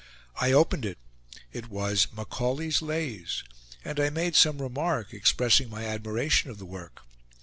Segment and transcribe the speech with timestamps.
[0.35, 0.97] I opened it;
[1.53, 3.43] it was "Macaulay's Lays";
[3.85, 7.03] and I made some remark, expressing my admiration of the work.